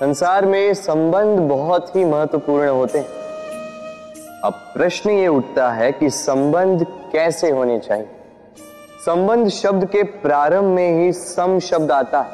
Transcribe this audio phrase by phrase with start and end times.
[0.00, 3.06] संसार में संबंध बहुत ही महत्वपूर्ण होते हैं।
[4.44, 8.08] अब प्रश्न ये उठता है कि संबंध कैसे होने चाहिए?
[9.06, 12.30] संबंध शब्द के प्रारंभ में ही सम शब्द आता है।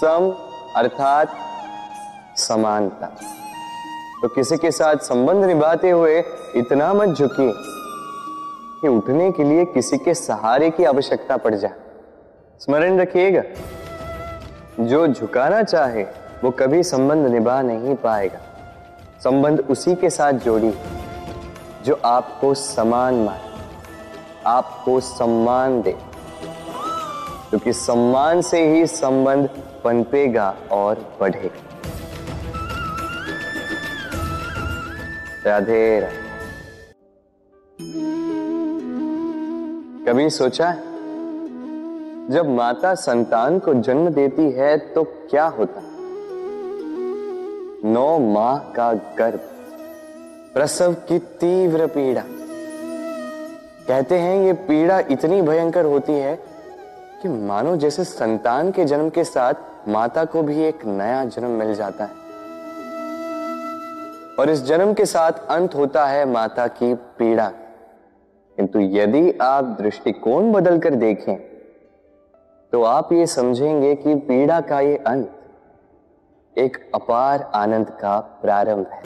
[0.00, 0.34] सम
[0.76, 1.28] अर्थात
[2.36, 3.06] समानता।
[4.22, 6.24] तो किसी के साथ संबंध निभाते हुए
[6.56, 7.52] इतना मत झुकिए
[8.80, 11.74] कि उठने के लिए किसी के सहारे की आवश्यकता पड़ जाए।
[12.58, 13.42] स्मरण रखिएगा
[14.80, 16.02] जो झुकाना चाहे,
[16.44, 18.38] वो कभी संबंध निभा नहीं पाएगा।
[19.24, 20.74] संबंध उसी के साथ जोड़ी
[21.84, 23.50] जो आपको समान माने,
[24.46, 25.92] आपको सम्मान दे।
[27.50, 29.48] क्योंकि तो सम्मान से ही संबंध
[29.84, 31.62] पनपेगा और बढ़ेगा।
[35.46, 36.20] राधे राधे।
[40.04, 40.89] कभी सोचा है?
[42.30, 45.80] जब माता संतान को जन्म देती है तो क्या होता?
[47.84, 49.40] नौ माह का गर्भ,
[50.54, 52.22] प्रसव की तीव्र पीड़ा।
[53.88, 56.36] कहते हैं, ये पीड़ा इतनी भयंकर होती है
[57.22, 59.54] कि मानो जैसे संतान के जन्म के साथ
[59.88, 62.14] माता को भी एक नया जन्म मिल जाता है।
[64.38, 67.52] और इस जन्म के साथ अंत होता है माता की पीड़ा।
[68.56, 71.49] किंतु यदि आप दृष्टिकोण बदलकर देखें
[72.72, 79.02] तो आप ये समझेंगे कि पीड़ा का ये अंत एक अपार आनंद का प्रारंभ है।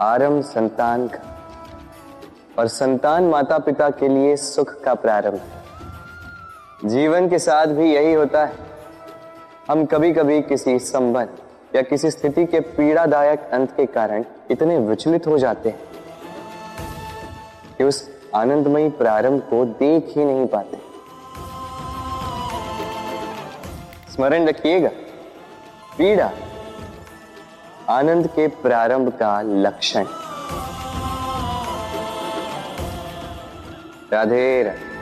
[0.00, 1.22] आरंभ संतान का
[2.58, 8.12] और संतान माता पिता के लिए सुख का प्रारंभ है। जीवन के साथ भी यही
[8.12, 8.54] होता है।
[9.70, 15.26] हम कभी कभी किसी संबंध या किसी स्थिति के पीड़ादायक अंत के कारण इतने विचलित
[15.26, 15.78] हो जाते हैं
[17.78, 20.93] कि उस आनंदमयी प्रारंभ को देख ही नहीं पाते।
[24.14, 24.88] स्मरण रखिएगा।
[25.98, 26.30] पीड़ा
[27.90, 30.04] आनंद के प्रारंभ का लक्षण।
[34.12, 34.93] राधे राधे।